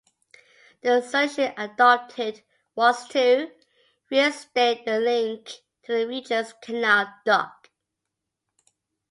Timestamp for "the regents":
5.93-6.53